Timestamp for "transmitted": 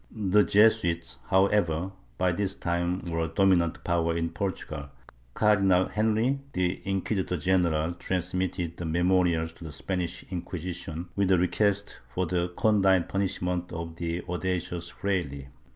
7.91-8.77